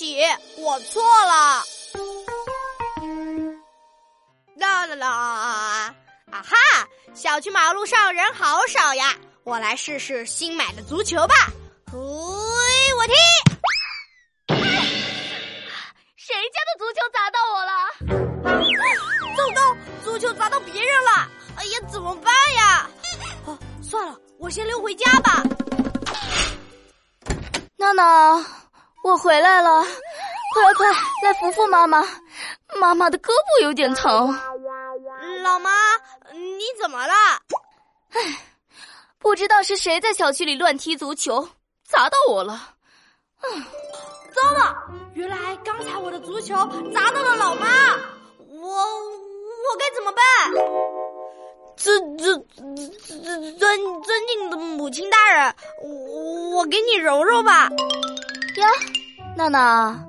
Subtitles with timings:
[0.00, 0.24] 起，
[0.56, 1.62] 我错了。
[4.56, 5.94] 啦啦啦！
[6.32, 6.56] 啊哈，
[7.12, 9.14] 小区马路上人好少呀，
[9.44, 11.34] 我来试试新买的足球吧。
[11.92, 11.98] 嘿，
[12.96, 13.12] 我踢！
[16.16, 17.72] 谁家的足球砸到我了？
[19.36, 21.28] 糟糕，足球砸到别人了！
[21.58, 22.88] 哎呀，怎么办呀？
[23.44, 25.42] 哦，算了，我先溜回家吧。
[27.76, 28.42] 娜娜，
[29.02, 29.82] 我回来了，
[30.54, 30.86] 快快
[31.24, 32.06] 来扶扶妈妈，
[32.78, 34.38] 妈妈的胳膊有点疼。
[35.42, 35.70] 老妈，
[36.32, 37.14] 你怎么了？
[38.12, 38.20] 唉，
[39.18, 41.48] 不知道是谁在小区里乱踢足球，
[41.88, 42.74] 砸到我了。
[43.42, 43.64] 嗯，
[44.34, 44.76] 糟了，
[45.14, 46.54] 原来刚才我的足球
[46.94, 47.66] 砸到了老妈，
[48.38, 50.22] 我我该怎么办？
[51.76, 57.70] 尊尊尊尊尊敬的母亲大人，我我给你揉揉吧。
[58.56, 58.66] 呀，
[59.36, 60.04] 娜娜，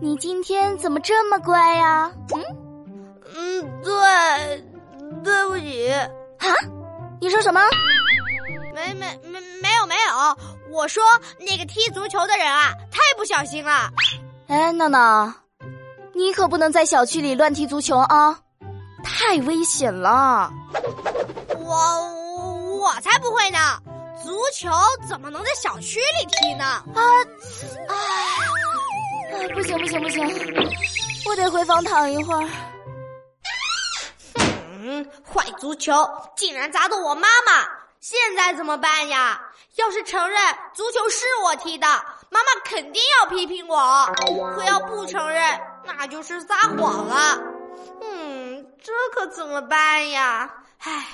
[0.00, 2.10] 你今天怎么这么乖呀？
[2.34, 2.42] 嗯
[3.36, 4.64] 嗯，对，
[5.22, 5.92] 对不起。
[5.92, 6.46] 啊？
[7.20, 7.60] 你说什么？
[8.74, 10.36] 没没没没有没有，
[10.70, 11.02] 我说
[11.40, 13.90] 那个踢足球的人啊，太不小心了。
[14.46, 15.34] 哎，娜娜，
[16.14, 18.38] 你可不能在小区里乱踢足球啊！
[19.02, 20.50] 太危险了！
[21.58, 23.58] 我我才不会呢！
[24.22, 24.70] 足球
[25.08, 26.64] 怎么能在小区里踢呢？
[26.64, 27.00] 啊
[27.88, 27.94] 啊！
[29.54, 30.26] 不行不行不行，
[31.26, 32.48] 我得回房躺一会儿。
[34.80, 35.92] 嗯，坏足球
[36.36, 37.66] 竟然砸到我妈妈，
[38.00, 39.40] 现在怎么办呀？
[39.76, 40.40] 要是承认
[40.74, 41.86] 足球是我踢的，
[42.30, 44.06] 妈妈肯定要批评我；
[44.54, 47.38] 可要不承认，那就是撒谎了。
[48.00, 50.50] 嗯，这可怎么办呀？
[50.80, 51.06] 唉，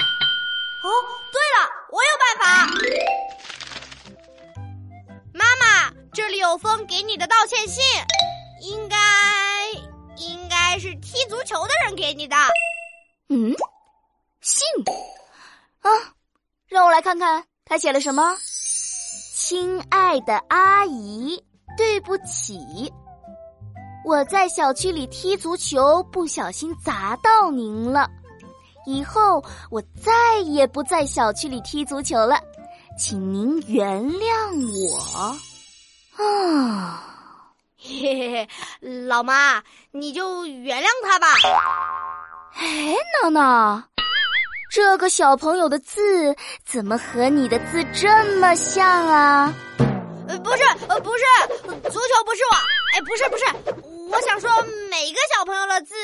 [0.84, 0.90] 哦，
[1.32, 2.44] 对了，我有办法。
[5.32, 7.82] 妈妈，这里有封给你的道歉信，
[8.60, 8.96] 应该
[10.18, 12.36] 应该是踢足球的人给你的。
[13.30, 13.50] 嗯，
[14.42, 14.66] 信
[15.80, 15.88] 啊，
[16.68, 18.36] 让我来看看他写了什么。
[19.34, 21.42] 亲爱的阿姨，
[21.78, 22.92] 对不起。
[24.04, 28.06] 我在小区里踢足球，不小心砸到您了。
[28.86, 32.38] 以后我再也不在小区里踢足球了，
[32.98, 34.28] 请您原谅
[34.88, 35.36] 我。
[36.16, 37.02] 啊，
[37.76, 38.48] 嘿嘿嘿，
[39.06, 41.26] 老妈，你就原谅他吧。
[42.54, 43.82] 哎，闹闹，
[44.70, 46.34] 这个小朋友的字
[46.64, 48.08] 怎么和你的字这
[48.38, 49.52] 么像啊？
[50.28, 51.24] 呃，不是，呃，不是，
[51.90, 52.56] 足球不是我。
[52.94, 53.44] 哎，不是，不是。
[54.10, 54.48] 我想说，
[54.88, 55.94] 每个小朋友的字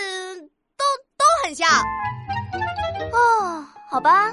[0.77, 0.85] 都
[1.17, 1.69] 都很像。
[3.91, 4.31] 哦，好吧，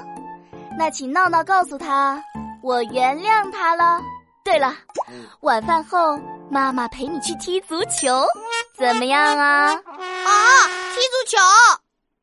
[0.78, 2.22] 那请闹闹告诉他，
[2.62, 4.00] 我原谅他了。
[4.44, 4.72] 对了，
[5.40, 6.16] 晚饭后
[6.48, 8.24] 妈妈陪你去踢足球，
[8.76, 9.72] 怎么样啊？
[9.72, 9.78] 啊，
[10.94, 11.36] 踢足球？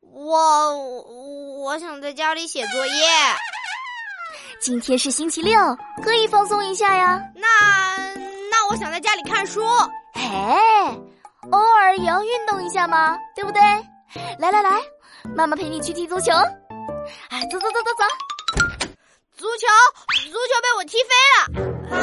[0.00, 2.92] 我我想在家里写作业。
[4.58, 5.60] 今天是星期六，
[6.02, 7.22] 可以放松一下呀。
[7.34, 7.46] 那
[8.50, 9.62] 那我想在家里看书。
[10.14, 10.22] 嘿。
[11.52, 13.60] 偶尔也要运动一下嘛，对不对？
[14.38, 14.80] 来来来，
[15.36, 16.32] 妈妈陪你去踢足球。
[17.28, 18.04] 哎，走走走走走。
[19.36, 19.66] 足球，
[20.30, 21.36] 足球被我踢飞了。
[21.90, 21.96] 呃，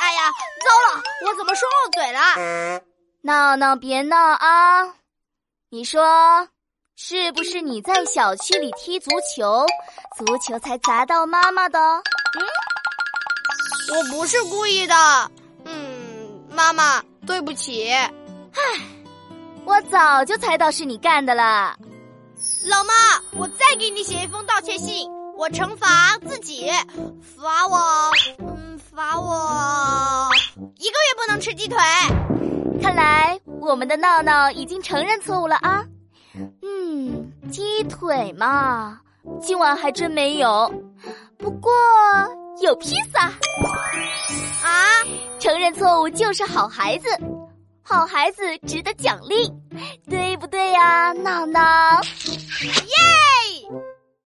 [0.00, 0.30] 哎呀，
[0.64, 2.80] 糟了，我怎么说漏嘴了？
[3.20, 4.94] 闹闹别闹啊！
[5.70, 6.48] 你说
[6.96, 9.64] 是不是你在小区里踢足球，
[10.16, 11.78] 足球才砸到妈妈的？
[11.78, 12.42] 嗯，
[13.94, 14.94] 我不是故意的。
[15.64, 17.90] 嗯，妈妈，对不起。
[17.92, 18.10] 唉，
[19.64, 21.76] 我早就猜到是你干的了，
[22.68, 22.92] 老妈，
[23.32, 26.70] 我再给你写一封道歉信，我惩罚自己，
[27.20, 30.30] 罚我，嗯，罚我
[30.76, 31.76] 一个月不能吃鸡腿。
[32.80, 35.84] 看来我们的闹闹已经承认错误了啊。
[36.62, 39.00] 嗯，鸡腿嘛，
[39.40, 40.72] 今晚还真没有，
[41.36, 41.70] 不过
[42.60, 43.26] 有披萨。
[44.62, 45.04] 啊，
[45.38, 47.08] 承认错误就是好孩子。
[47.82, 49.52] 好孩子值得奖励，
[50.08, 51.60] 对不对呀，闹闹？
[51.60, 53.31] 耶！